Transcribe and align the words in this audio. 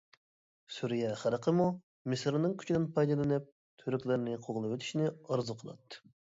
سۈرىيە 0.77 1.11
خەلقىمۇ 1.23 1.67
مىسىرنىڭ 2.15 2.57
كۈچىدىن 2.63 2.89
پايدىلىنىپ، 2.97 3.53
تۈركلەرنى 3.85 4.41
قوغلىۋېتىشنى 4.49 5.15
ئارزۇ 5.17 5.61
قىلاتتى. 5.65 6.05